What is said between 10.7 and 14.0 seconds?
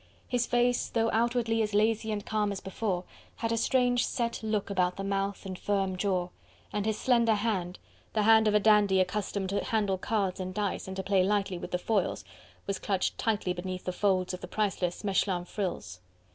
and to play lightly with the foils, was clutched tightly beneath the